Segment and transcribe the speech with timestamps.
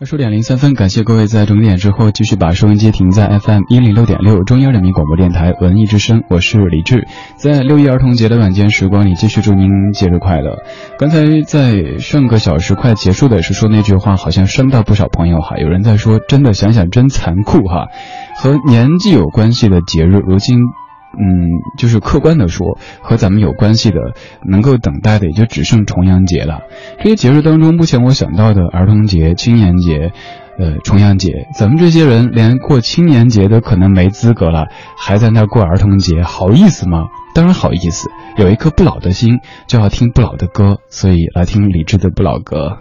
[0.00, 10.62] 二十点零三分，感谢各位在整点之后继续把收音机停在 FM 一零六点六中央人民广播电台文艺之声，我是李志，在六一儿童节的晚间时光里，继续祝您节日快乐。
[11.00, 15.56] 刚才在上个小时快结束的时候说那句话，好像伤到不少朋友哈。
[15.58, 17.88] 有人在说，真的想想真残酷哈，
[18.36, 20.60] 和年纪有关系的节日，如今。
[21.16, 21.48] 嗯，
[21.78, 23.96] 就是客观的说，和咱们有关系的，
[24.44, 26.60] 能够等待的也就只剩重阳节了。
[26.98, 30.12] 这些节日当中，目前我想到的儿童节、青年节，
[30.58, 37.04] 呃，重阳节，咱们这些人连过青年节都可能没资格了，还在那过儿童节，好意思吗？
[37.34, 42.78] 当然好意思，有一颗不老的心，就要听不老的歌，所以来听李志的《不老歌》。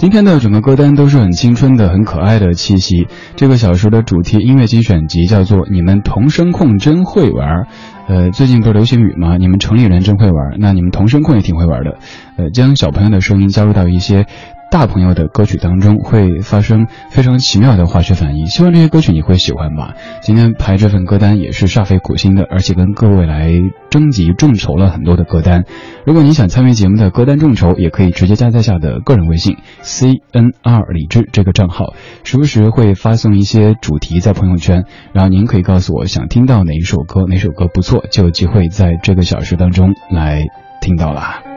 [0.00, 3.06] 今天的整个歌单都是很青春的、很可爱的气息。
[3.36, 7.66] 这个小时的主题音乐精选集叫做“你们童声控真会玩”。
[8.08, 9.36] 呃，最近不是流行语吗？
[9.36, 11.98] 你们城里人真会玩，那你们童声控也挺会玩的。
[12.36, 14.24] 呃，将小朋友的声音加入到一些
[14.70, 18.46] 大朋友的歌曲当中，会发生非常奇妙的化学反应。
[18.46, 19.94] 希望这些歌曲你会喜欢吧。
[20.22, 23.50] 今天排这份歌单也是煞费苦心的，而且跟各位来
[23.90, 25.64] 征集众筹了很多的歌单。
[26.06, 40.44] 如果你想参与节目的歌单众筹，也可以直接加在下的个人微信 c n r 李志这个账号，时不时会发送一些主题在朋友圈，然后您可以告诉我想听到哪一首歌，哪首歌不错，就有机会在这个小时当中来
[40.80, 41.49] 听到啦。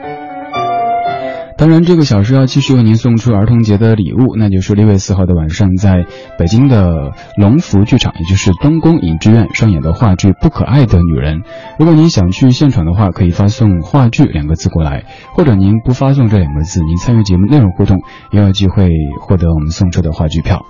[1.64, 6.05] 当然，这个小时要继续为您送出儿童节的礼物，那就是六月四号的晚上，在
[6.38, 11.38] 北京的龙福剧场，也就是东宫影剧院上演的话剧《不可爱的女人》。
[11.80, 15.05] 如果您想去现场的话，可以发送“话剧”两个字过来，
[15.36, 18.89] 或者您不发送这两个字，您参与节目内容互动，也有机会
[19.22, 20.66] 获得我们送出的话剧票。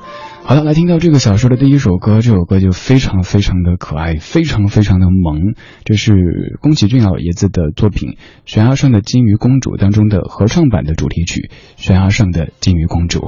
[0.45, 5.55] 好了，来听到这个小说的第一首歌，这首歌就非常非常的可爱，非常非常的萌。
[5.85, 8.09] 这是宫崎骏老爷子的作品
[8.45, 11.49] 《悬崖上的金鱼公主》当中的合唱版的主题曲
[11.81, 13.19] 《悬崖上的金鱼公主》。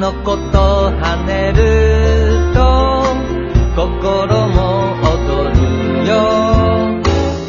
[0.00, 3.04] のこと跳ねると
[3.76, 6.14] 心も踊るよ。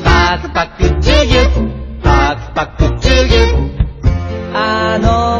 [0.04, 3.72] パクパクチュギュパクパクチュギュ
[4.54, 5.31] あの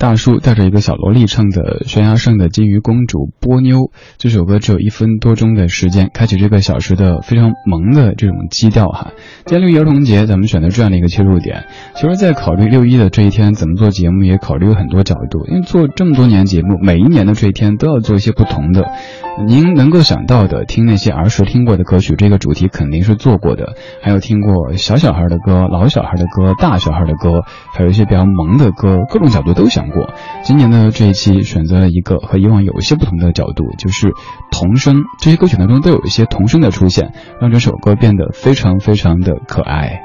[0.00, 3.76] 大叔带着一个小萝莉唱的《悬崖上的金鱼公主波妞》
[4.16, 9.12] 这首歌，只有一分多钟的时间，开启这个小时的非常萌的这种基调哈。
[9.44, 11.66] 今天六一儿童节，咱们选择这样的一个切入点。
[11.96, 15.44] 其实，在考虑六一的这一天怎么做节目，也考虑了很多角度。
[15.48, 18.90] 因为做这么多年节目，每一年的这一天都要做一些不同的。
[19.46, 23.74] 您能够想到的，听那些儿时听过的歌曲，这个主题肯定是做过的。
[24.02, 27.42] 还有听过小小孩的歌、老小孩的歌、大小孩的歌，
[27.74, 30.14] 还有一些比较萌的歌，各种角度都想过。
[30.42, 34.12] 今年的这一期选择了一个和以往有一些不同的角度，就是
[34.50, 35.02] 童声。
[35.20, 40.00] 这些歌曲当中都有一些童声的出现，让这首歌变得非常非常的可爱。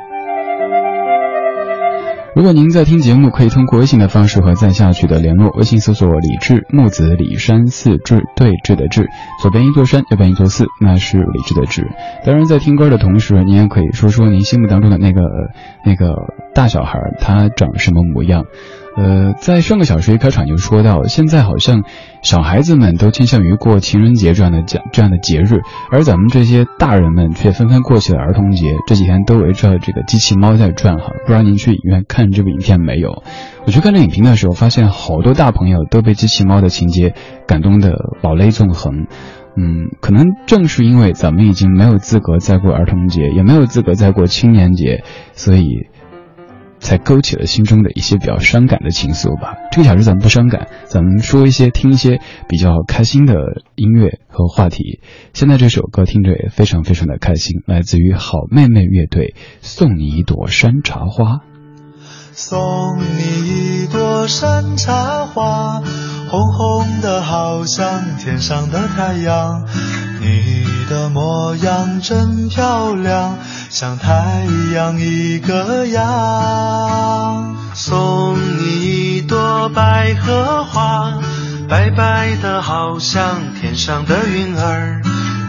[2.35, 5.51] 如果您在听节目，可以通过微信的方式和在下取得联络。
[5.51, 9.07] 微信搜索“李志木子李山寺志对峙的志”，
[9.41, 11.87] 左边一座山，右边一座寺，那是李志的志。
[12.25, 15.21] 当然，在听歌的同时，您也可以说说您心目当中的那个
[15.85, 16.13] 那个
[16.53, 18.43] 大小孩，他长什么模样。
[18.95, 21.83] 呃，在上个小时一开场就说到，现在好像
[22.21, 25.61] 小孩子们都倾向于过情人节这样的节这样的节日，
[25.91, 28.73] 而咱们这些大人们却纷纷过起了儿童节。
[28.87, 33.23] 这几天都围着这个机器猫在转哈，不知道您去影院看这部影片没有？
[33.65, 37.13] 我去看这影评的时候，发现好多大朋友都被机器猫的情节
[37.47, 39.07] 感动的老泪纵横。
[39.57, 45.03] 嗯，可能正是因为咱们已经没有资格再过儿童节，也没有资格再过青年节，
[45.33, 45.87] 所以
[46.85, 49.55] 才勾起了心中的一些比较伤感的情愫吧。
[49.71, 53.33] 这个小时咱们不伤感，咱们说一些听一些比较开心的
[53.73, 55.01] 音乐和话题。
[55.33, 61.25] 现在这首歌听着也非常非常的开心，来自于好妹妹乐队，《送你一朵山茶花》。
[62.33, 65.81] 送你一朵山茶花，
[66.29, 69.65] 红红的好像天上的太阳。
[70.19, 70.53] 你
[70.89, 73.37] 的模样真漂亮，
[73.75, 77.57] 像太阳一个样。
[77.73, 81.11] 送你一朵百合花，
[81.67, 85.01] 白白的好像天上的云儿。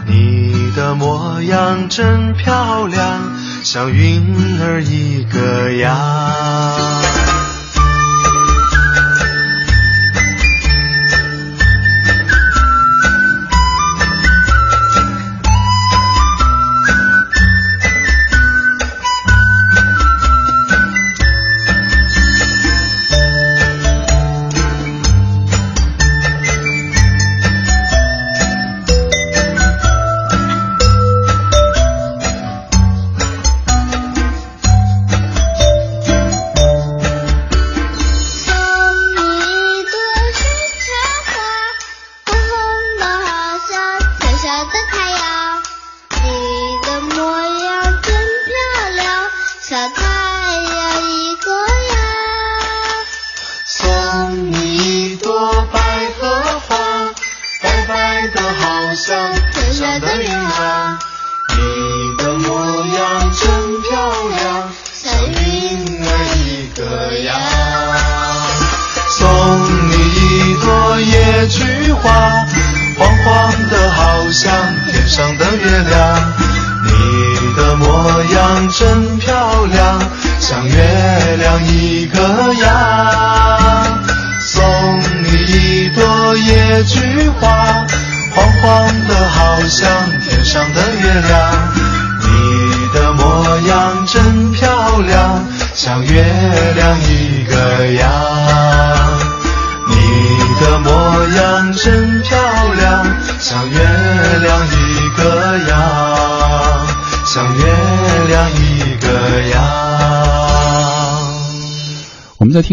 [0.05, 3.31] 你的模样真漂亮，
[3.63, 7.36] 像云儿一个样。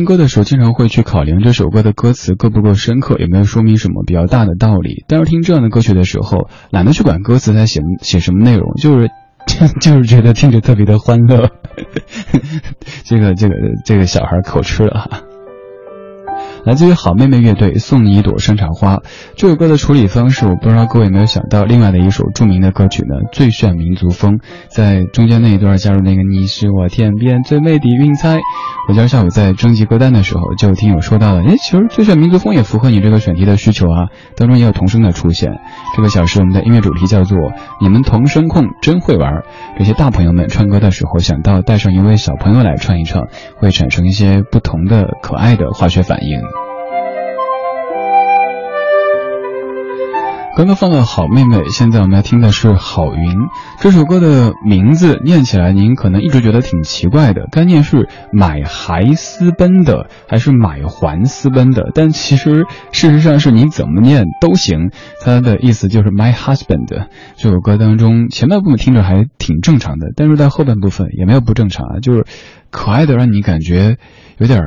[0.05, 5.05] 歌的时候，经常会去考量这首歌的歌词够不够深刻，有没有说明什么比较大的道理。
[5.09, 9.11] 但是听这样的歌曲的时候，懒得去管歌词在写写什么内容，就是
[9.81, 11.51] 就是觉得听着特别的欢乐。
[13.05, 13.55] 这个这个
[13.85, 15.21] 这个小孩口吃了哈。
[16.65, 19.01] 来自于好妹妹乐队送你一朵山茶花
[19.37, 28.41] 这首歌的处理方式，我不知道各位有没有想到，另外的一首著名的歌曲呢，最炫民族风，在中间那一段加入那个你是我天边最美的云彩。
[28.89, 35.53] 我今儿下午在征集歌单的时候，就听友说到了，哎，其实最炫民族风也符合你这个选题的需求啊，当中也有童声的出现。
[35.95, 37.39] 这个小时我们的音乐主题叫做
[37.81, 39.43] 你们童声控真会玩，
[39.79, 46.54] 这些大朋友们唱歌的时候想到带上一位小朋友来唱一唱，会产生一些不同的可爱的化学反应。
[50.57, 53.35] 刚刚放了好妹妹，现在我们要听的是好云。
[53.81, 61.91] 这首歌的名字念起来，您可能一直觉得挺奇怪的，该念是买还私奔的，还是买还私奔的？
[61.93, 64.93] 但其实事实上是你怎么念都行，
[65.25, 67.09] 它的意思就是 my husband。
[67.37, 72.27] 这首歌当中前半部分听着还挺正常的，但是在后半部分也没有不正常啊，就是
[72.71, 73.97] 可爱的让你感觉
[74.39, 74.63] 有点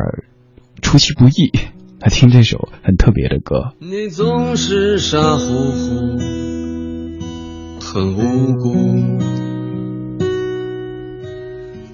[0.82, 1.54] 出其不意。
[2.00, 3.74] 来听这首很特别的歌。
[3.80, 6.20] 你总是傻乎乎，
[7.82, 9.20] 很无辜，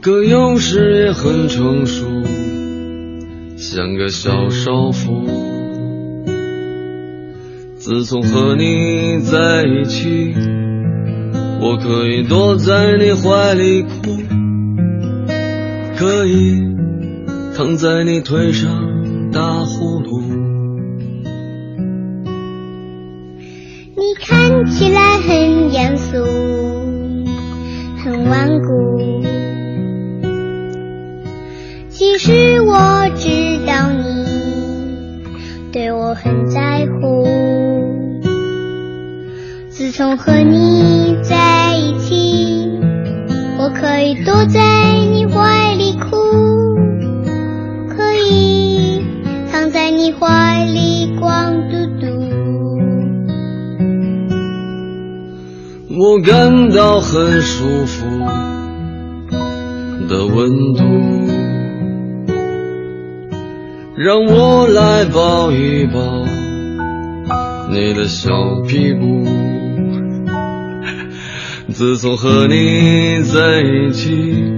[0.02, 2.06] 可有时也很成熟，
[3.56, 5.24] 像个小少妇。
[7.78, 10.34] 自从和你在一起，
[11.62, 14.18] 我可以躲在你怀里哭，
[15.96, 16.62] 可以
[17.56, 18.93] 躺在你腿上。
[23.96, 26.24] 你看起来很严肃，
[28.04, 29.12] 很顽固。
[31.90, 33.30] 其实我知
[33.66, 34.26] 道你
[35.72, 37.26] 对我很在乎。
[39.70, 42.70] 自从和你在一起，
[43.58, 44.60] 我可以躲在
[50.24, 52.08] 怀里光嘟嘟，
[56.00, 58.06] 我感到很舒服
[60.08, 60.82] 的温度，
[63.98, 66.00] 让我来抱一抱
[67.70, 68.30] 你的小
[68.66, 69.26] 屁股。
[71.68, 74.54] 自从和你在一起，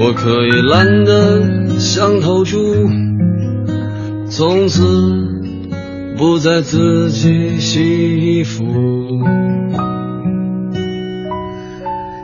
[0.00, 2.58] 我可以懒得像头猪，
[4.36, 4.84] 从此
[6.18, 8.66] 不再自己洗衣服。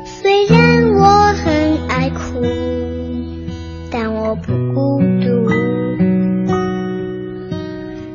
[0.04, 2.44] 虽然我很爱哭，
[3.90, 5.48] 但我不孤独。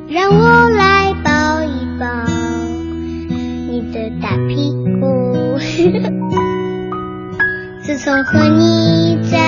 [0.08, 2.06] 让我来抱一抱
[3.68, 5.58] 你的大屁股。
[7.82, 9.47] 自从和你在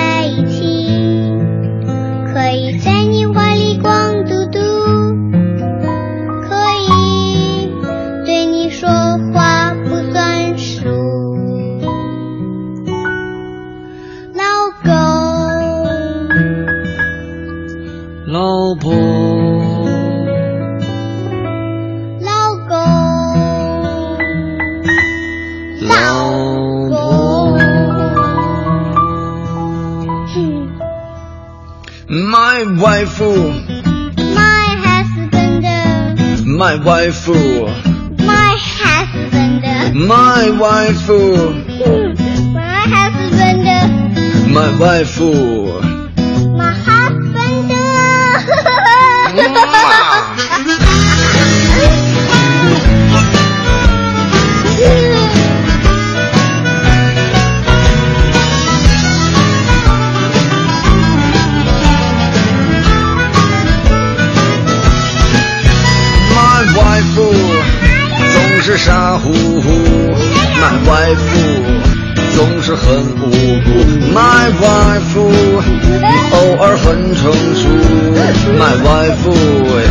[78.82, 79.84] 来抚慰，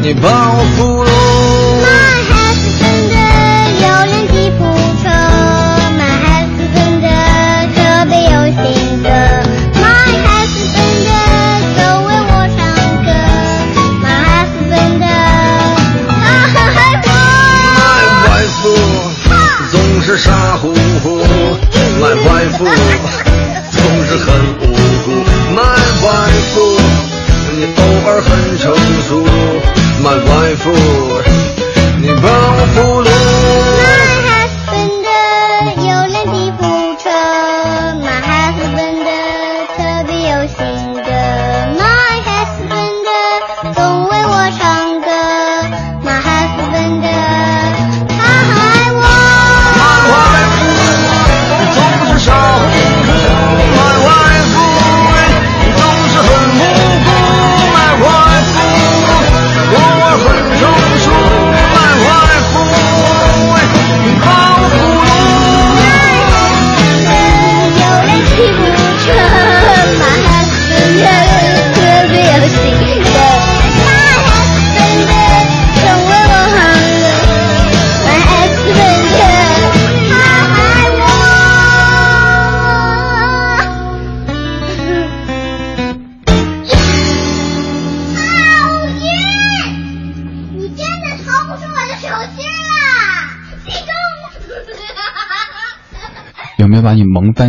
[0.00, 1.01] 你把我抚慰。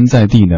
[0.02, 0.56] 在地呢？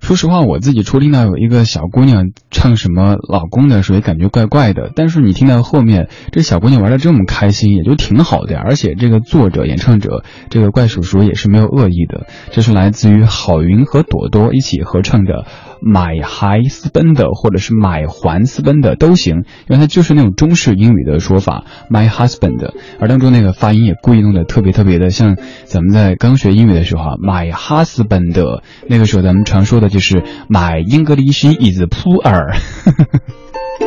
[0.00, 4.90] 说实话，我自己初听到有一个小姑娘唱什么老公的时候，也感觉怪怪的。
[4.94, 8.62] 但是你听到后面，这小姑娘玩的这么开心，也就挺好的呀。
[8.64, 12.26] 而且这个作者、演唱者，这个怪叔叔也是没有恶意的。
[12.50, 15.32] 这是来自于郝云和朵朵一起合唱的
[15.84, 22.72] 《买还私奔的》或者是《买还私奔的》都行，因为它就是那种中式英语的说法，my husband。
[23.00, 28.60] 而当中那个发音也故意弄得特别特别的像咱们在刚学英语的时候啊，my husband。
[28.88, 32.54] 那个时候咱们常说的就是 my English is poor。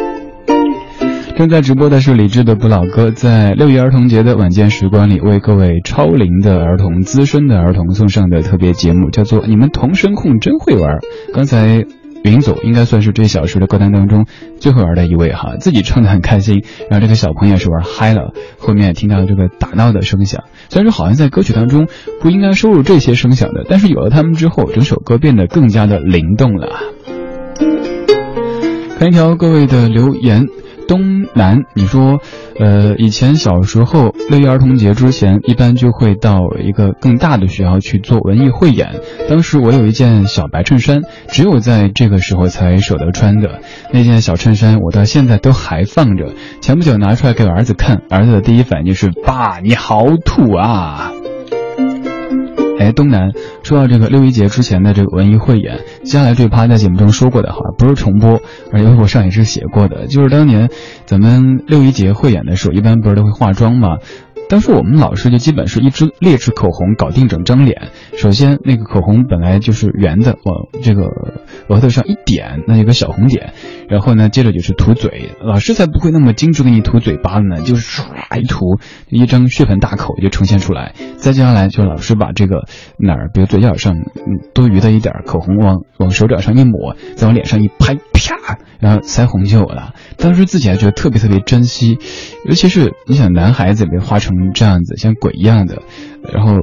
[1.37, 10.99] 正在直播的是李志的不老歌，在六一儿童节的晚间时光里，为各位超龄的儿童、资深的儿童送上的特别节目，叫做“你们童声控真会玩”。
[11.35, 11.83] 刚才
[12.23, 14.25] 云总应该算是这小时的歌单当中
[14.59, 18.33] 最会玩的一位哈， 自己唱的很开心，然后这个小朋友也是玩嗨了。
[18.57, 21.87] 后面也听到这个打闹的声响，虽然说好像在歌曲当中
[22.21, 26.69] 不应该收录这些声响的，但是有了他们之后，整首歌变得更加的灵动了。
[28.97, 30.45] 看一条各位的留言。
[30.87, 32.19] 东南，你说，
[32.59, 38.99] 呃，以前小时候六一儿童节之前，一般就会到一个更大的学校去做文艺汇演。
[39.29, 43.59] 当时我有一件小白衬衫，只有在这个时候才舍得穿的
[43.91, 46.33] 那件小衬衫，我到现在都还放着。
[46.61, 51.11] 前不久拿出来给儿子看，儿子的第一反应是：“爸，你好土啊！”
[52.79, 53.31] 哎，东南，
[53.63, 58.41] 说到这个六一节之前的这个文艺汇演，接下来这趴在节目中说过的话，不是重播，
[58.71, 60.69] 而且我上也是写过的，就是当年
[61.05, 63.97] 咱们六一节汇演的时候，一般不是都会化妆吗？
[64.47, 67.89] 当时我们老师就基本是一支劣质口红搞定整张脸。
[68.15, 71.03] 首先，那个口红本来就是圆的，往这个
[71.67, 73.53] 额头上一点，那有个小红点。
[73.89, 80.93] 然后呢，接着就是涂嘴，老师才不会那么精致给你涂嘴巴呢，就是唰一涂，一张血盆大口就呈现出来。
[81.17, 82.65] 再接下来，就老师把这个
[82.97, 83.95] 哪儿，比如嘴角上
[84.53, 87.97] 多余的一点口红往往手掌上一抹，再往脸上一拍，
[88.33, 89.93] 啪，然后腮红就有了。
[90.17, 91.99] 当时自己还觉得特别特别珍惜，
[92.45, 95.81] 尤其是你想男孩子被画成这样子，像鬼一样的，
[96.33, 96.55] 然后。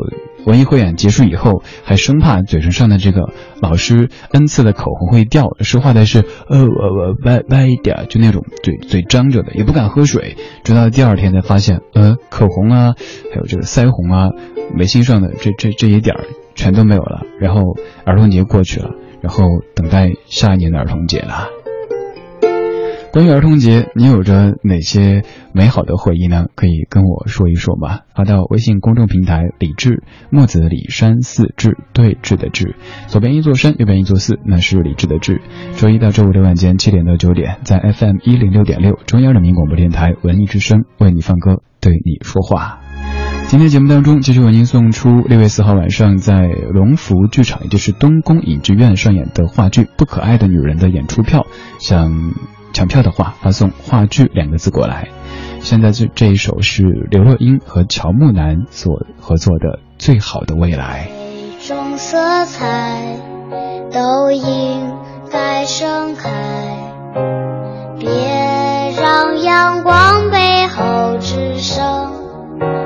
[0.45, 12.95] 文艺汇演结束以后，还生怕嘴唇上的这个老师恩赐的口红会掉，说话的是呃我我歪歪一点，就那种嘴嘴张着的，也不敢喝水，直到第二天才发现，呃口红啊，
[13.33, 14.31] 还有这个腮红啊，
[14.75, 16.16] 眉心上的这这这一点
[16.57, 17.23] 全都没有了。
[17.38, 18.90] 然后儿童节过去了，
[19.23, 21.49] 然后等待下一年的儿童节了。
[23.12, 26.47] 关于儿童节，你有着哪些美好的回忆呢？
[26.55, 28.00] 可以跟我说一说吗？
[28.17, 32.75] 发到微信公众平台“李志墨子李山寺志对峙的志，
[33.09, 35.43] 左边一座山，右边一座寺，那是李志的志。
[35.76, 42.81] 周一到周五的晚间七点到九点，在 FM 一零六点六中央人民广播电台文艺之声为你放歌，对你说话。
[43.52, 51.44] 今天节目当中，继续为您送出六月四号晚上在龙福剧场，也就是东宫影剧院上演的话剧《不可爱的女人》的演出票，
[51.78, 52.32] 想。
[52.73, 55.09] 抢票的话，发送“话剧”两个字过来。
[55.61, 59.68] 现在这这一首是刘若英和乔木楠所合作的
[59.99, 61.11] 《最好的未来》。
[61.11, 63.18] 每种色彩
[63.93, 64.91] 都应
[65.30, 66.30] 该盛开，
[67.99, 68.08] 别
[68.99, 72.11] 让阳光背后只剩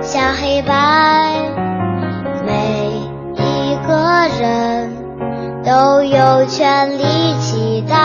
[0.07, 1.35] 下黑白。
[2.47, 2.93] 每
[3.35, 4.95] 一个人
[5.65, 7.03] 都有权利
[7.41, 7.97] 期待。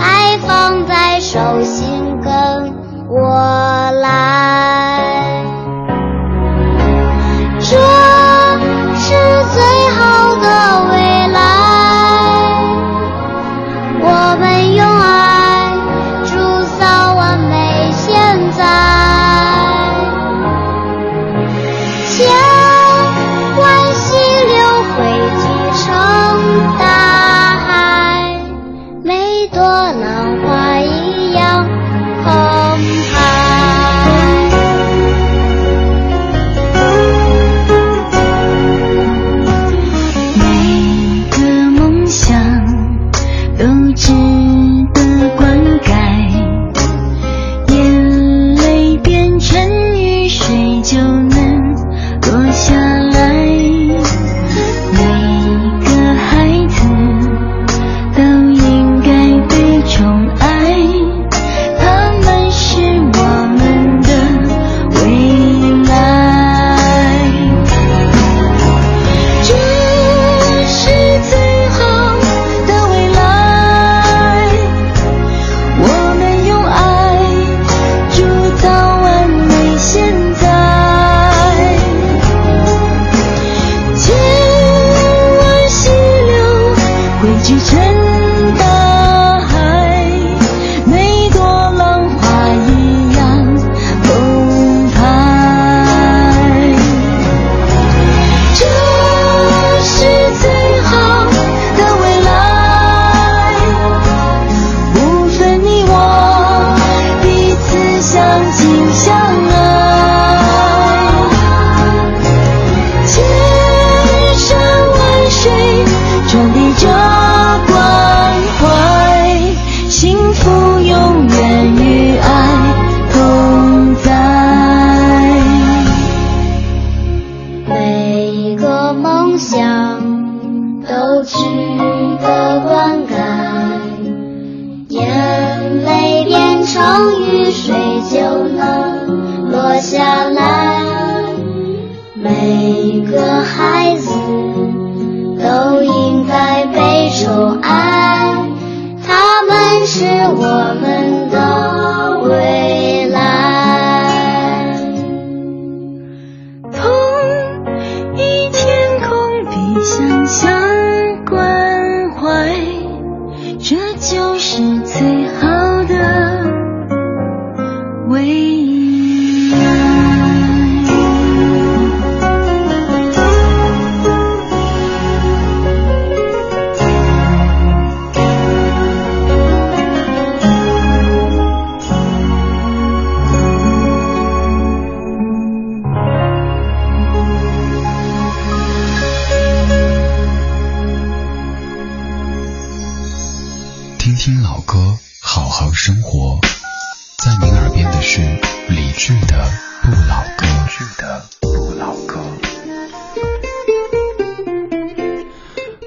[0.00, 2.74] 爱放在手心，跟
[3.08, 4.93] 我来。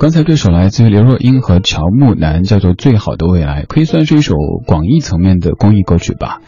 [0.07, 6.39] 刚才这首来自于刘若英和乔木楠，叫做《最好的未来》，可以算是一首广义层面的公益歌曲吧。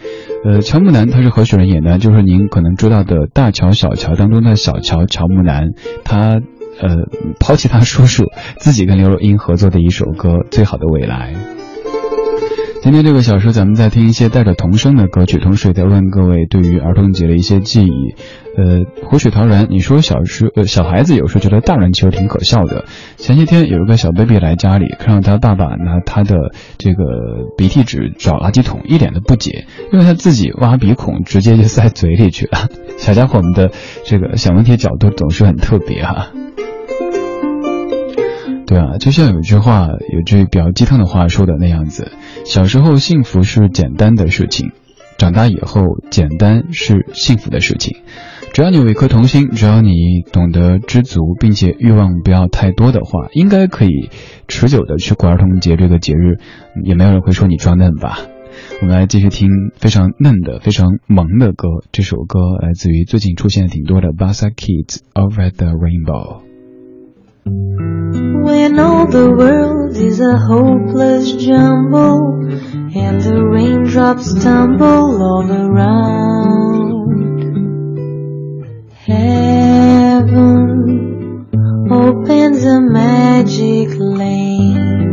[0.46, 1.98] 呃，乔木楠他是何许人也呢？
[1.98, 5.72] 就是您可能知道的《大乔小乔》当中的小乔乔木楠，
[6.06, 6.40] 他
[6.80, 6.96] 呃
[7.38, 8.28] 抛弃他叔叔，
[8.60, 11.34] 自己跟刘若英合作的一首歌《最好的未来》。
[12.82, 18.16] 今天这个小时，咱们在听一些带着童声的歌曲，同时也在问各位对于儿童节的一些记忆。
[18.58, 22.86] 呃，胡水陶然，你说小时呃小孩子有时候觉得大人其实挺可笑的。
[23.18, 27.04] 前些天有一个小 baby 来家里，看到他爸爸拿他的这个
[27.58, 32.70] 鼻涕纸找垃圾桶，一脸的不解，因为他自己挖鼻孔直接就塞嘴里去了。
[32.98, 33.72] 小家伙们的
[34.06, 36.30] 这个小问题角度总是很特别哈。
[38.66, 42.12] 对啊，就像有一句话，有句比较鸡汤的话说的那样子：
[42.46, 44.72] 小时候幸福是简单的事情，
[45.18, 47.98] 长大以后简单是幸福的事情。
[48.54, 54.10] 只要你有一颗童心，只要你懂得知足，并且欲望不要太多的话，应该可以
[54.48, 56.40] 持久的去过儿童节这个节日，
[56.84, 58.18] 也没有人会说你装嫩吧。
[58.82, 66.49] 我们来继续听非常嫩的、非常萌的歌，这首歌来自于最近出现挺多的 b a s a Kids Over the Rainbow。
[67.50, 72.46] When all the world is a hopeless jumble
[72.96, 77.10] and the raindrops tumble all around,
[78.94, 80.40] heaven
[81.90, 85.10] opens a magic lane.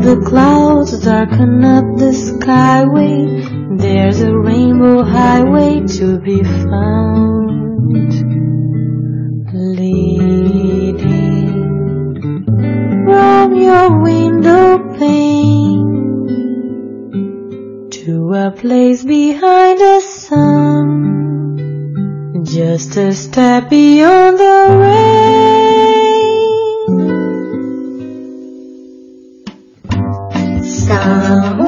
[0.00, 7.50] The clouds darken up the skyway, there's a rainbow highway to be found.
[9.52, 10.94] Leading
[13.04, 15.82] from your window pane
[17.90, 20.94] to a place behind the sun,
[22.44, 26.01] just a step beyond the rain.
[30.94, 31.61] 嗯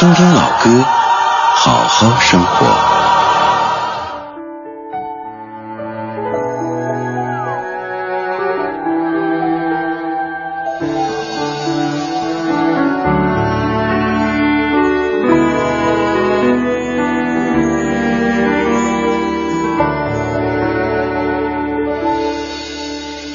[0.00, 0.82] 听听老歌，
[1.56, 2.66] 好好生活。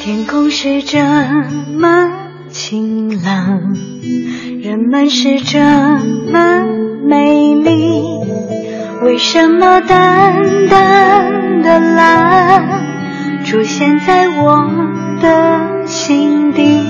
[0.01, 0.97] 天空是这
[1.77, 2.09] 么
[2.49, 3.75] 晴朗，
[4.63, 5.59] 人们是这
[9.55, 12.67] 么淡淡的蓝
[13.45, 14.69] 出现在我
[15.21, 16.83] 的心底？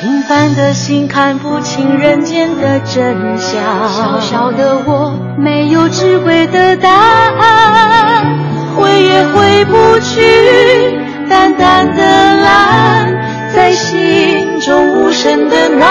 [0.00, 8.38] 平凡的心看不清人间的真相，小小的我没有智慧的答案，
[8.76, 13.14] 回也回不去淡淡的蓝，
[13.54, 15.86] 在心中无声的呐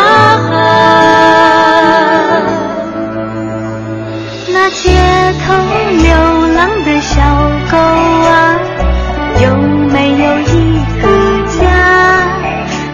[0.49, 1.50] 喊。
[4.73, 4.89] 街
[5.45, 5.53] 头
[6.01, 6.07] 流
[6.55, 7.21] 浪的小
[7.69, 8.57] 狗啊，
[9.41, 9.55] 有
[9.89, 11.07] 没有一个
[11.47, 11.59] 家？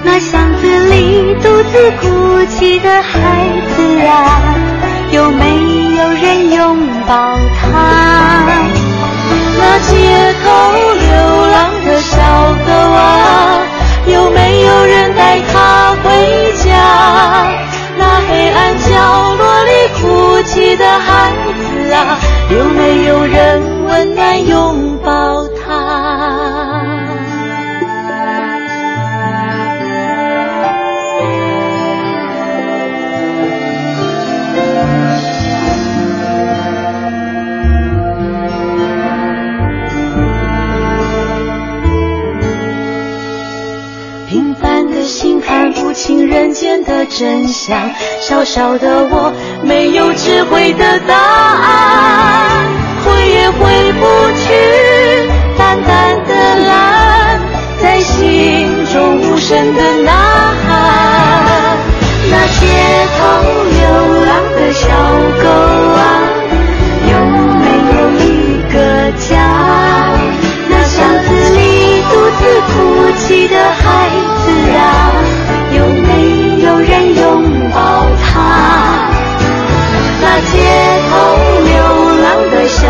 [0.03, 3.11] 那巷子里独自哭泣的孩
[3.75, 4.41] 子啊，
[5.11, 5.45] 有没
[5.97, 7.13] 有人拥抱
[7.61, 7.65] 他？
[9.59, 10.45] 那街头
[10.99, 11.07] 流
[11.51, 12.15] 浪的小
[12.65, 13.61] 狗啊，
[14.07, 16.07] 有没有人带它回
[16.63, 16.73] 家？
[17.99, 21.33] 那黑暗角落里哭泣的孩
[22.49, 25.46] 有没有人温暖拥抱
[45.97, 47.89] 清人间的真相，
[48.21, 49.33] 小小的我
[49.63, 52.67] 没有智慧的答案，
[53.03, 54.05] 回也回不
[54.37, 54.45] 去
[55.57, 56.31] 淡淡的
[56.67, 57.41] 蓝，
[57.81, 60.11] 在心中无声的呐
[60.67, 60.69] 喊。
[62.29, 62.61] 那街
[63.17, 63.19] 头
[63.73, 63.81] 流
[64.23, 64.85] 浪的小
[65.41, 65.49] 狗
[65.97, 65.99] 啊，
[67.09, 67.13] 有
[67.57, 67.65] 没
[67.97, 68.77] 有一个
[69.17, 69.33] 家？
[70.69, 71.57] 那巷子里
[72.11, 72.77] 独自哭
[73.17, 73.83] 泣的孩
[74.45, 74.45] 子
[74.77, 74.79] 啊，
[77.17, 77.77] 拥抱
[78.23, 78.35] 他？
[80.19, 80.53] 那街
[81.09, 81.11] 头
[81.63, 81.71] 流
[82.23, 82.81] 浪的小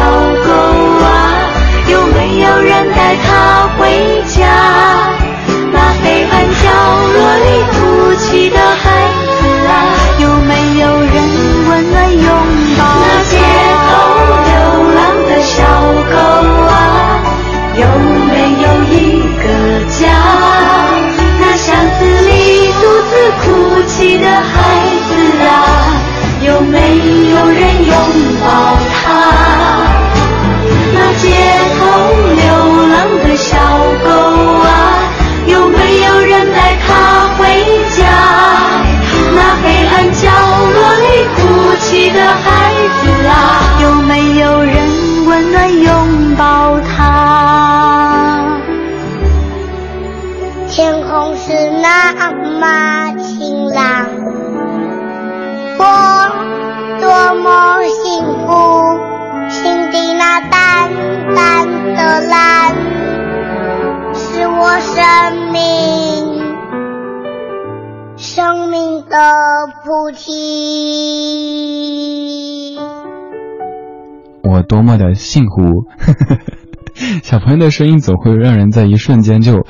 [75.28, 75.86] 幸福！
[77.22, 79.68] 小朋友的声音总会让人在一瞬间就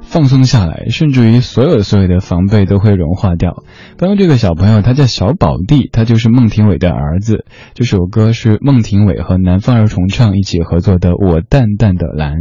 [0.00, 3.64] 放松下来，甚至于所有所有的防备都会融化掉。
[3.96, 7.44] 刚刚这个小朋友他叫小宝弟，他就是孟庭苇的儿子。
[7.74, 12.32] 这首歌是孟庭苇和南方儿童唱一起合作的《我淡淡的蓝》。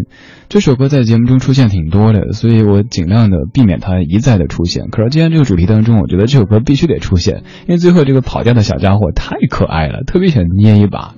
[0.50, 4.90] 这首歌在节目中出现挺多的，所以我尽量的避免它一再的出现。
[4.92, 11.16] 可是今天这个主题当中，我觉得这首歌必须得出现，因为最后这个跑调的小家伙太可爱了，特别想捏一把。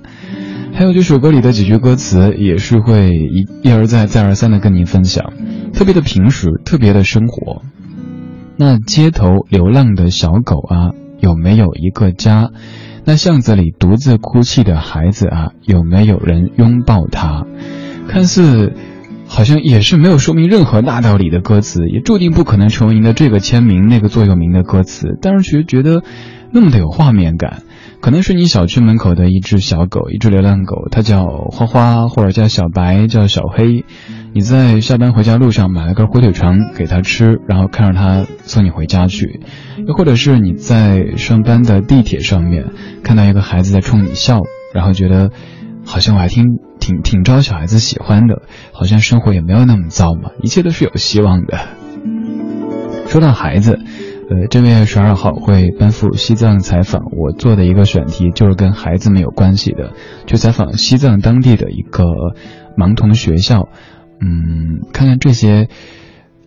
[0.76, 5.32] 还有这首歌里的几句歌词也是会一一而再再而三的跟您分享，
[5.72, 7.62] 特别的平实，特别的生活。
[8.58, 12.50] 那街头流浪的小狗啊，有没有一个家？
[13.06, 17.46] 那巷子里独自哭泣的孩子啊，有没有人拥抱他？
[18.06, 18.74] 看似
[19.26, 26.02] 好像也是没有说明任何大道理的歌词，也注定不可能成为您的这个签名、那个座右铭的歌词，但是却觉得
[26.50, 27.62] 那么的有画面感。
[28.06, 33.84] 可能是你小区门口的一只小狗，一只流浪狗，它叫花花，或者叫小白，叫小黑。
[34.32, 39.40] 你在下班回家路上买了根火腿肠给它吃，然后看着它送你回家去。
[39.88, 42.66] 又或者是你在上班的地铁上面
[43.02, 44.38] 看到一个孩子在冲你笑，
[44.72, 45.32] 然后觉得
[45.84, 46.44] 好像我还挺
[46.78, 51.58] 挺挺招小孩子喜欢的，好像生活也没有那么糟嘛，一切都是有希望的。
[53.08, 53.80] 说到孩子。
[54.28, 59.92] 呃，这月十二号会奔赴西藏采访，我做的一个选题就是跟孩子们有关系的，
[60.26, 62.04] 去采访西藏当地的一个
[62.76, 63.68] 盲童学校，
[64.20, 65.68] 嗯，看看这些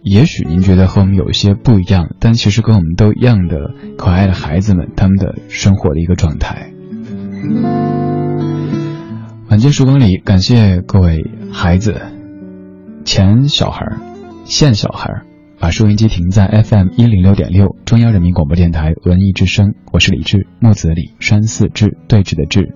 [0.03, 6.73] 也许您觉得和我们有一些不一样，但其实跟我们都一样的可爱的孩子们，他们的生活的一个状态。
[9.49, 12.01] 晚间时光里，感谢各位孩子，
[13.05, 13.85] 前小孩，
[14.43, 15.23] 现小孩，
[15.59, 22.73] 把收音机停在 FM 一零六点六，中央人民广播电台文艺之声，我是李志，木子李，山寺志，对峙的志。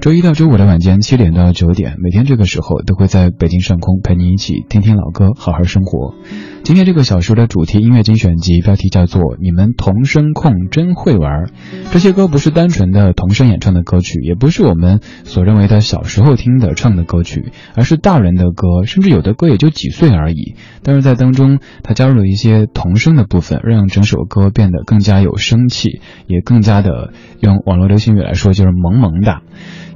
[0.00, 6.14] 周一到周五的晚间七点到九点，每天这个时候都会在北京上空陪你一起听听老歌，好好生活。
[6.62, 11.46] 今天这个小时的主题音乐精选集标题叫做《你们童声控真会玩》。
[11.90, 20.54] 这些歌不是单纯的童声演唱的歌曲，也不是我们所认为的小时候听的唱的歌曲，而是大人的歌，甚至有的歌也就几岁而已。
[20.84, 29.42] 但是在当中，他加入了一些童声的部分，让整首歌变得更加有生气，也更加的用网络流行语来说就是萌萌哒。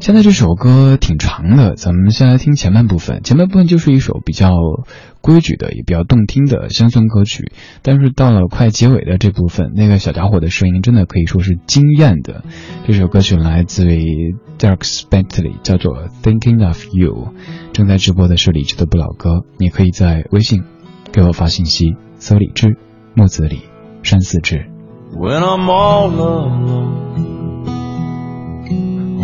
[0.03, 3.23] 现在这首歌挺长的，咱们先来听前半部分。
[3.23, 4.51] 前半部分就是一首比较
[5.21, 7.53] 规矩的，也比较动听的乡村歌曲。
[7.83, 12.43] 但是到了快结尾的这部分，那个小家伙的声音真的可以说是惊艳的。
[12.85, 17.13] 这首歌曲来自于 Dirk Bentley，叫做《Thinking of You》。
[17.73, 20.65] 正在直播的是李志的不老歌，你可以在微信
[21.13, 22.77] 给我发信息，搜李志，
[23.15, 23.61] 木子李，
[24.03, 24.67] 山寺志。
[25.15, 27.42] when I'm all alone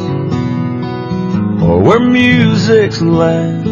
[1.62, 3.66] or where music's loud.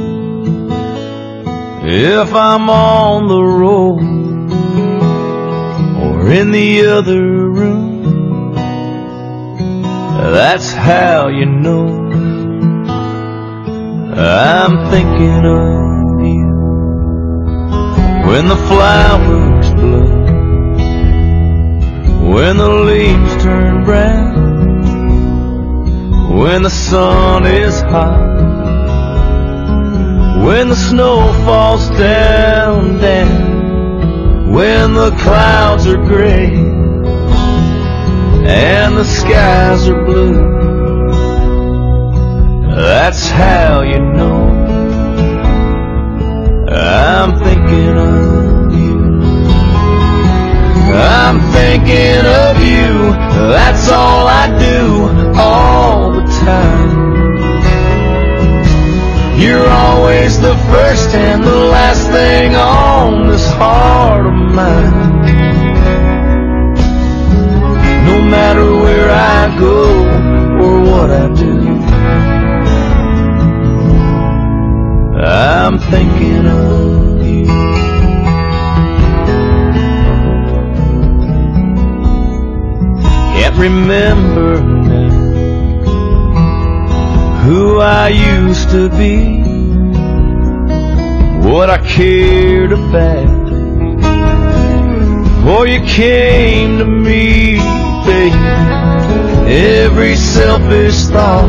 [1.89, 4.01] If I'm on the road
[6.03, 7.87] or in the other room
[10.33, 11.87] that's how you know
[14.19, 16.47] I'm thinking of you.
[18.27, 19.46] When the flowers
[22.35, 24.35] when the leaves turn brown,
[26.39, 28.37] when the sun is hot,
[30.45, 36.55] when the snow falls down, down, when the clouds are gray
[38.47, 40.55] and the skies are blue.
[42.77, 44.47] That's how you know
[46.69, 47.96] I'm thinking
[50.99, 53.13] I'm thinking of you.
[53.53, 57.07] That's all I do all the time.
[59.39, 65.23] You're always the first and the last thing on this heart of mine.
[68.07, 69.83] No matter where I go
[70.65, 71.57] or what I do.
[75.19, 76.76] I'm thinking of
[83.57, 85.17] Remember now
[87.45, 89.41] who I used to be,
[91.49, 93.47] what I cared about.
[95.37, 97.57] Before you came to me,
[98.05, 98.37] baby,
[99.51, 101.49] every selfish thought.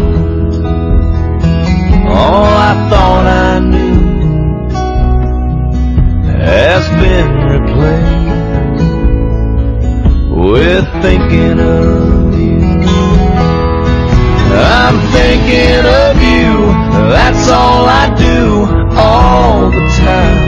[2.07, 4.69] All I thought I knew
[6.39, 8.06] has been replaced
[10.77, 12.59] with thinking of you.
[14.85, 16.49] I'm thinking of you,
[17.13, 18.39] that's all I do
[18.95, 20.45] all the time.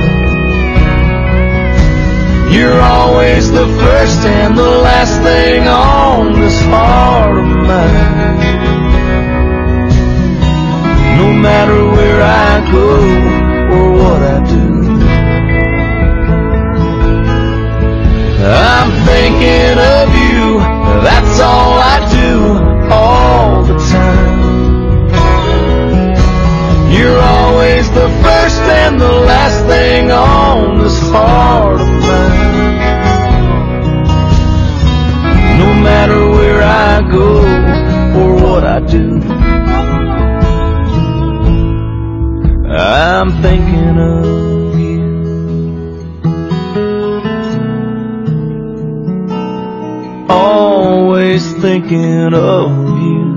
[2.53, 8.39] You're always the first and the last thing on this heart of mine
[11.19, 12.89] no matter where I go
[13.75, 14.69] or what I do.
[18.41, 19.88] I'm thinking
[21.07, 22.29] that's all I do
[22.91, 24.39] all the time.
[26.91, 32.49] You're always the first and the last thing on this heart of mine.
[35.61, 37.29] No matter where I go
[38.19, 39.05] or what I do.
[42.71, 43.78] I'm thinking
[51.70, 53.36] thinking of you.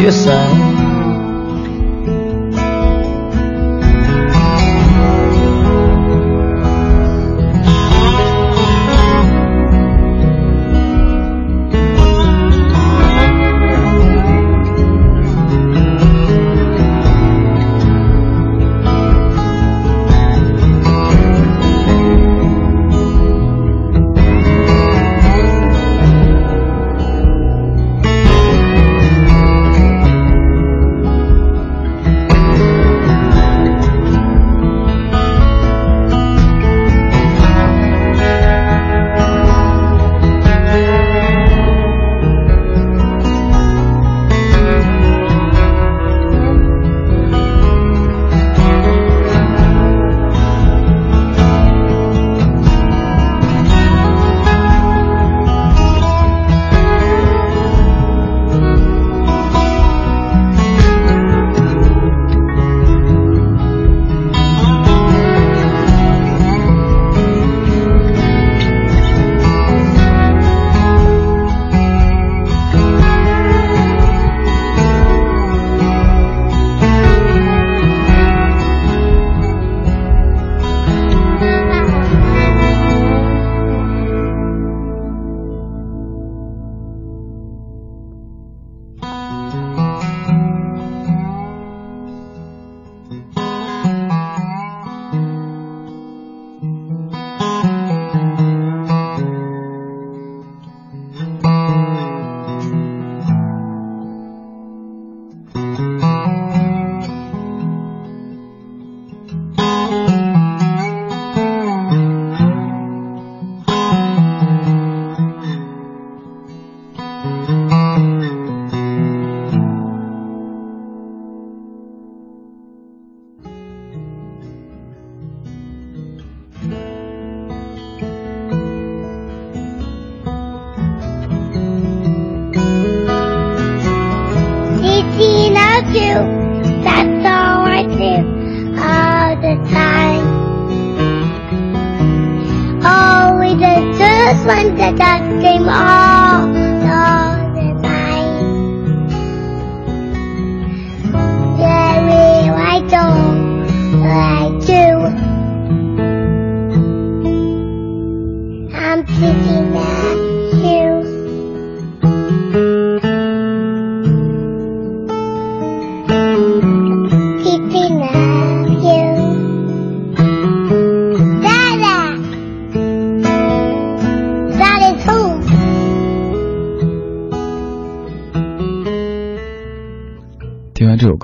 [0.00, 0.59] Yes, I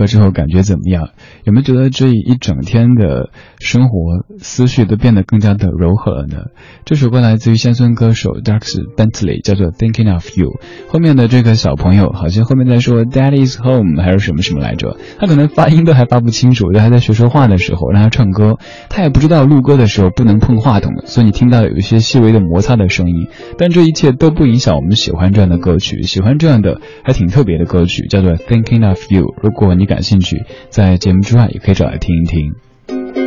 [0.07, 1.11] 之后，感觉怎么样？
[1.45, 6.45] 有没有觉得这一整天的生活思绪都变得更加的柔和了呢？
[6.85, 10.61] 这首歌来自于乡村歌手 Darks Bentley，叫做 Thinking of You。
[10.89, 14.97] 后面的这个小朋友好像后面在说 Dad is home 还是什么什么来着？
[15.19, 18.59] 他可能发音都还发不清楚，就还在学说话的时候让他唱歌，
[18.89, 23.29] 他也不知道录歌的时候不能碰话筒，所以你听到有一些细微的摩擦的声音。
[23.59, 29.25] 但这一切都不影响我们喜欢这样的歌曲，喜欢这样的还挺特别的歌曲，叫做 Thinking of You。
[29.43, 33.26] 如果你感兴趣，在节目之外也可以找来听一听。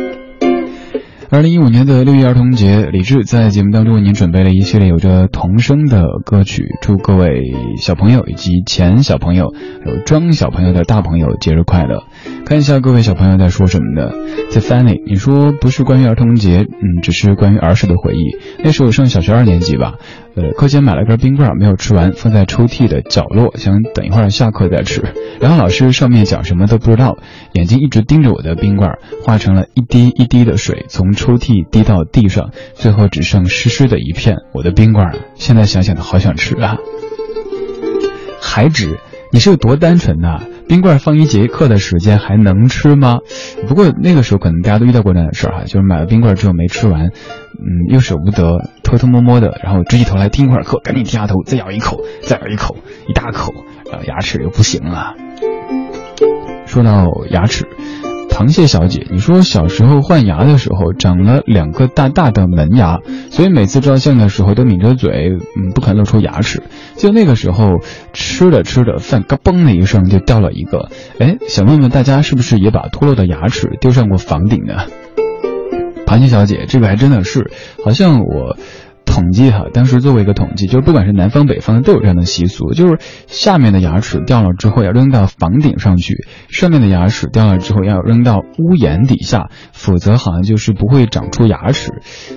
[1.32, 7.40] 二零一五年的六一儿童节，李志在节目当中为您准备了一系列有着童声的歌曲，祝各位
[7.76, 9.54] 小朋友以及前小朋友，
[9.84, 12.02] 还有装小朋友的大朋友节日快乐。
[12.44, 14.12] 看一下各位小朋友在说什么的。
[14.50, 18.36] Tiffany，你说不是关于儿童节，嗯，只是关于儿时的回忆。
[18.64, 19.98] 那时候我上小学二年级吧，
[20.36, 25.02] 呃，课间买了根冰棍没有吃完，放在抽屉的角落，想等一会儿下课再吃。
[25.40, 27.18] 然后老师上面讲什么都不知道，
[27.52, 28.92] 眼睛一直盯着我的冰棍，
[29.24, 34.36] 化成了一滴一滴的水，从抽屉滴到地上，最后只剩湿湿的一片。
[34.52, 36.78] 我的冰棍，现在想想都好想吃啊！
[38.40, 38.98] 还指
[39.32, 43.18] 你是有多单纯呐、冰棍放一节课的时间还能吃吗？
[43.68, 52.76] 不过那个时候可能大家都遇到过那样的事儿哈，就是买了冰棍之后没吃完，嗯，又舍不得，偷偷摸摸的，然后直起头来听一会儿课，赶紧低下头再咬一口，再咬一口，
[53.08, 53.52] 一大口，
[53.90, 55.14] 然后牙齿又不行了。
[56.66, 57.66] 说到牙齿，
[58.30, 63.00] 螃蟹小姐，你说小时候换牙的时候长了两个大大的门牙，
[63.30, 66.62] 所以每次照相的时候都抿着嘴，嗯，不肯露出牙齿。
[66.96, 67.80] 就那个时候
[68.14, 74.86] 吃着吃着饭嘎嘣的一声就掉了一个，哎，想问问大家是不是也把脱落的牙齿丢上过房顶呢？
[76.06, 77.50] 螃蟹小姐，这个还真的是，
[77.84, 78.56] 好像我。
[79.10, 86.14] 统计哈，当时做过一个统计，就是不管是南方北方都有这样的习俗，就是下面的牙齿掉了之后要扔到房顶上去，
[86.48, 91.90] 上面的牙齿掉了之后要扔到屋檐底下，否则好像就是不会长出牙齿。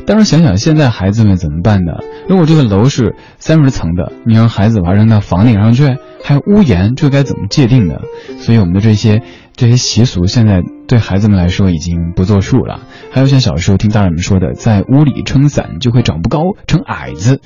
[0.08, 1.94] 但是想想现在孩子们怎么办呢？
[2.28, 7.96] 如果这个楼是三十层的，你让孩子把它扔到房顶上去，还有屋檐，这该怎么界定呢？
[8.40, 9.22] 所以我们的这些
[9.56, 12.82] 这些习俗现在对孩子们来说已经不作数了。
[13.12, 17.42] 还有像小时候听大人们说的，在屋里撑伞就会长不高，成矮子，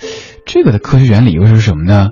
[0.46, 2.10] 这个的科学原理又是什么呢？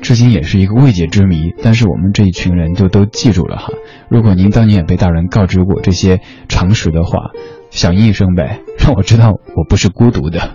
[0.00, 1.52] 至今也是一个未解之谜。
[1.62, 3.68] 但是我们这一群人就都记住了哈。
[4.08, 7.30] 如果您当年也被大人告知过这些常识的话，
[7.70, 10.50] 响应一声呗，让我知道我不是孤独的。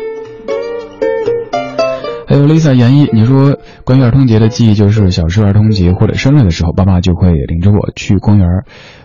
[2.28, 8.46] 还有 Lisa 演绎，你说关于儿童节的记忆就是小时候儿童节或者生日的时候，爸爸就会领着我去公园，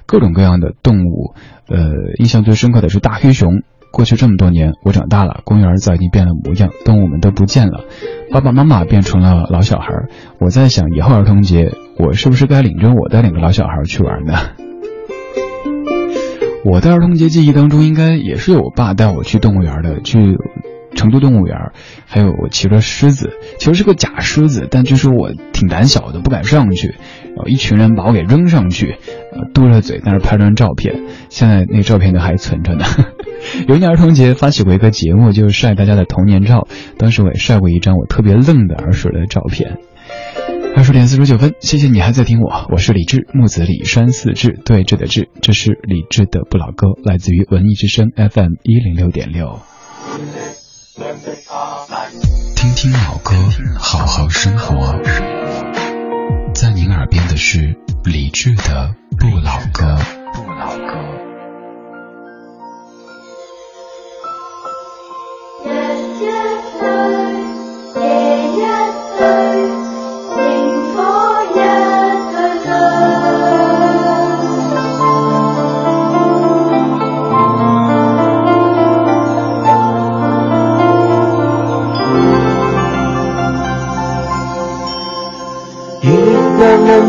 [0.06, 1.34] 各种各样的动物。
[1.68, 1.78] 呃，
[2.18, 3.62] 印象最深刻的是大黑熊。
[3.90, 7.84] 过去这么多年，我长大了，公园早已经变了模样，动物们都不见了，
[8.30, 9.88] 爸爸妈妈变成了老小孩。
[10.38, 14.32] 我在想，以后儿童节我是不是该领着我的两个老小孩去玩呢？
[16.64, 20.38] 我的儿童节记忆当中，应该也是有我爸带我去动物园的，去
[20.94, 21.72] 成都动物园，
[22.06, 26.94] 还有骑着狮子，其实是个假狮子，但就是我挺胆小的，不敢上去，
[27.34, 28.96] 然后一群人把我给扔上去，
[29.32, 32.84] 呃，嘟着嘴在那拍张照片，现在那照片都还存着呢。
[33.66, 36.68] 有一年儿童节发起过一个节目，就是晒大家的童年照，
[36.98, 39.78] 当时我也晒过一张我特别愣的儿时的照片。
[40.74, 49.58] 二十点四十九分，谢谢你还在听我，我是李志，木子李山四志，对峙的志，这是李志的不老歌，来自于文艺之声 FM 一零六点六。
[52.56, 53.34] 听听老歌，
[53.78, 55.81] 好好生活。
[56.54, 57.74] 在您耳边的是
[58.04, 59.98] 理智的不老歌。
[60.34, 60.81] 不老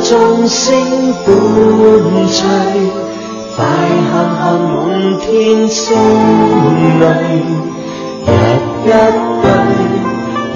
[0.04, 1.34] 众星伴
[2.28, 2.44] 缀，
[3.56, 3.64] 快
[4.12, 5.96] 看看满天星
[7.00, 7.04] 泪，
[8.26, 8.30] 日
[8.84, 8.86] 一对，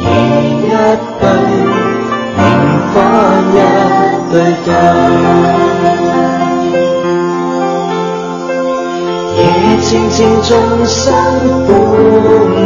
[0.03, 0.05] 夜
[0.51, 0.67] 一
[1.17, 1.23] 对，
[2.37, 2.39] 萤
[2.91, 2.93] 火
[3.53, 3.55] 一
[4.31, 4.35] 对
[4.65, 4.69] 对。
[9.37, 9.39] 夜
[9.81, 10.51] 静静，众
[10.85, 10.95] 星
[11.65, 11.69] 伴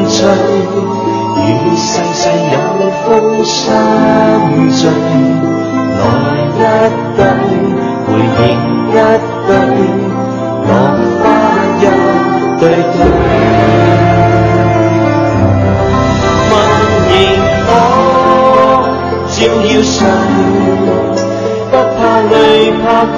[0.09, 0.19] 缀，
[1.37, 1.39] 与
[1.75, 2.19] 细细
[2.51, 2.55] 有
[3.05, 3.07] 风
[3.45, 3.69] 相
[4.71, 4.81] 聚，
[5.99, 6.40] 来。
[6.61, 6.63] 一
[7.17, 7.25] 對，
[8.05, 8.49] 回應
[8.89, 8.93] 一
[9.47, 9.49] 對，
[10.67, 10.69] 落
[11.17, 11.23] 花
[11.79, 11.83] 一
[12.59, 12.95] 對對。
[19.33, 19.97] 照耀誰？
[21.71, 21.99] 不怕
[22.29, 22.33] 累，
[22.83, 22.85] 怕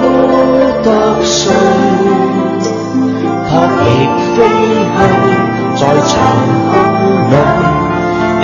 [0.82, 0.86] 獨
[1.20, 1.36] 睡。
[3.44, 3.52] 撲
[3.84, 3.86] 翼
[4.34, 4.36] 飛
[4.96, 4.96] 去，
[5.76, 6.12] 在長
[6.70, 6.72] 空
[7.30, 7.32] 里，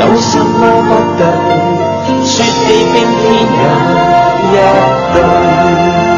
[0.01, 1.22] 有什麼不對？
[4.53, 6.09] yet done.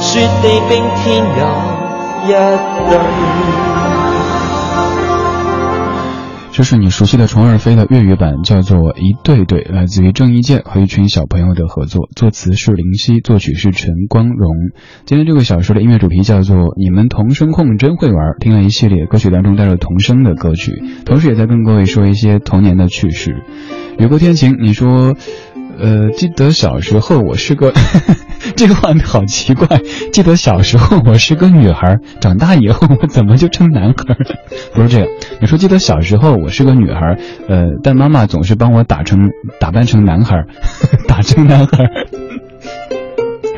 [0.00, 1.22] 雪地冰天
[2.26, 2.98] 也一对。
[6.52, 14.54] 这是你熟悉的虫儿飞的粤语版，叫做《一对对》，来自于郑伊健和一群小朋友的合作，作词是林夕，作曲是陈光荣。
[15.04, 23.42] 今天这个小说的音乐主题叫做“你们童声控真会玩”，听了一系列歌曲当中带着童声的歌曲，同时也在跟各位说一些童年的趣事。
[23.98, 25.14] 雨过天晴，你说。
[25.80, 27.72] 呃，记得小时候我是个，
[28.56, 29.80] 这个话好奇怪。
[30.12, 34.36] 记得小时候我是个女孩，长大以后我怎么就成男孩了？
[34.74, 35.08] 不是这样，
[35.40, 37.16] 你说记得小时候我是个女孩，
[37.48, 40.44] 呃，但妈妈总是帮我打成打扮成男孩，
[41.08, 41.88] 打成男孩。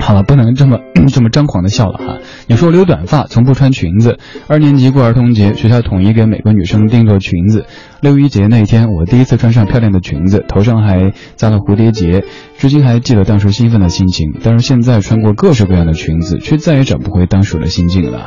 [0.02, 2.18] 好了，不能这么 这么张狂的笑了哈。
[2.48, 4.18] 你说留短发，从不穿裙子。
[4.48, 7.66] 二年级过儿童节，学校统一给每个女生定做裙子。
[8.00, 12.24] 六一节那天，我第一次穿上漂亮的裙子，头上还扎了蝴蝶结，
[12.58, 14.32] 至今还记得当时兴奋的心情。
[14.42, 18.26] 但是现在穿过各式各样的裙子，却再也找不回当时的心境了。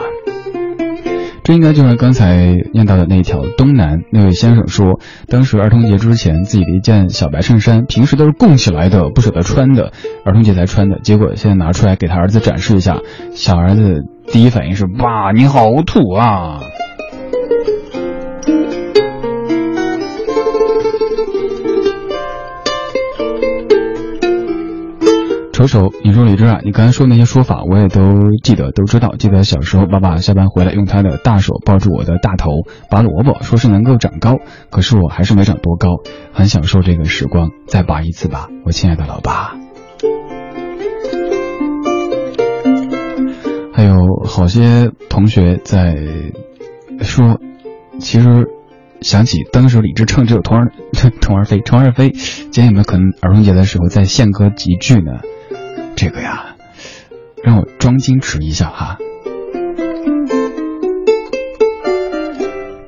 [1.46, 9.92] 这应该就是刚才念到的那条东南那位先生说，当时儿童节之前自己的一件小白衬衫，平时都是供起来的，不舍得穿的，
[10.26, 12.98] 儿童节才穿的，结果现在拿出来给他儿子展示一下，
[13.36, 16.62] 小儿子第一反应是哇，你好土啊！
[25.56, 28.02] 瞅瞅，你说李志啊，你刚才说那些说法，我也都
[28.44, 29.16] 记得，都知道。
[29.18, 32.50] 记得小时候，爸爸下班回来，用他的大手抱住我的大头，
[32.92, 34.40] 拔萝卜，说是能够长高。
[34.70, 36.02] 可是我还是没长多高，
[36.34, 37.52] 很享受这个时光。
[37.68, 39.56] 再拔一次吧，我亲爱的老爸。
[43.72, 45.96] 还有好些同学在
[47.00, 47.40] 说，
[48.00, 48.50] 其实
[49.00, 50.74] 想起当时李志唱这首《童儿
[51.22, 55.22] 童儿飞》，童儿飞，今天有没有可能儿童节的时候再献歌几句呢？
[55.96, 56.56] 这个呀，
[57.44, 58.98] 让我装矜持一下哈。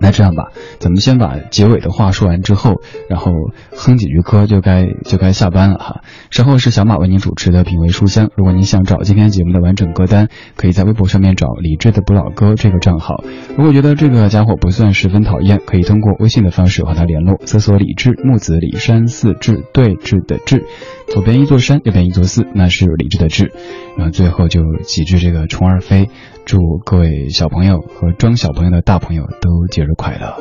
[0.07, 2.75] 那这样吧，咱们先把结尾的话说完之后，
[3.09, 3.29] 然后
[3.75, 6.01] 哼几句歌就该就该下班了哈。
[6.31, 8.29] 稍后是小马为您主持的品味书香。
[8.37, 13.21] 如果您想找今天节目的完整歌单，可以在微博上面找李志的不老歌这个账号。
[13.57, 20.63] 如果觉得这个家伙不算十分讨厌，可以通过微信的方式和他联络，搜索李志木子李山寺志对峙的志，
[21.09, 23.51] 左边一座山，右边一座寺，那是李志的志。
[23.97, 26.09] 然后最后就几句这个虫儿飞。
[26.45, 30.37] 祝各位小朋友和装小朋友的大朋友都节日快乐！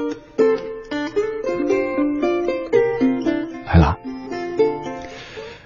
[3.67, 3.97] 来啦！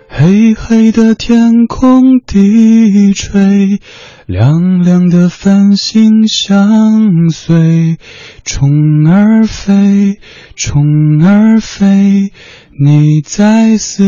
[0.08, 3.80] 黑黑的天空低垂，
[4.26, 7.98] 亮亮的繁星相随。
[8.44, 8.70] 虫
[9.08, 10.20] 儿飞，
[10.54, 12.32] 虫儿飞，
[12.80, 14.04] 你在思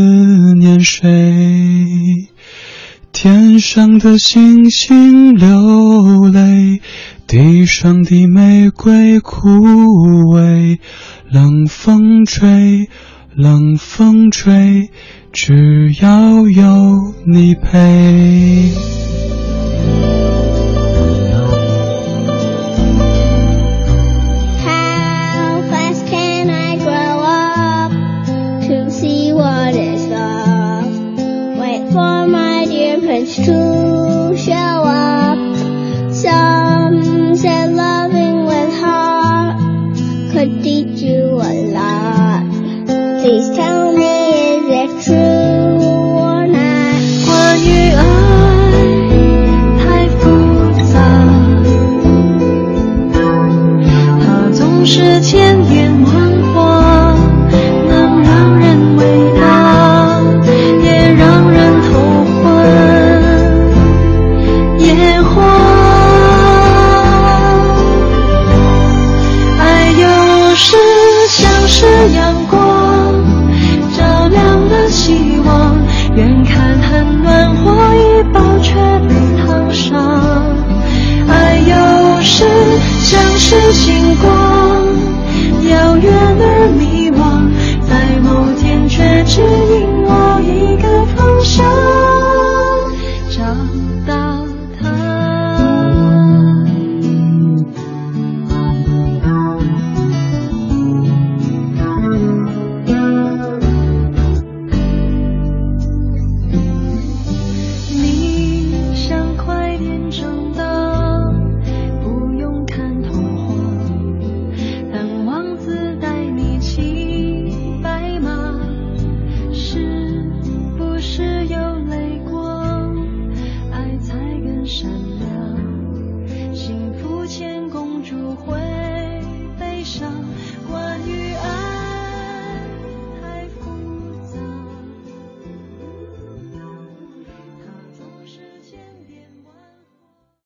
[0.55, 2.29] 念谁？
[3.11, 6.81] 天上的星星流泪，
[7.27, 9.39] 地上的玫瑰枯
[10.33, 10.79] 萎
[11.29, 12.89] 冷风吹
[13.33, 14.89] 冷风吹
[15.31, 18.93] 只要有你陪
[33.35, 35.12] to show up.
[43.33, 43.72] Please tell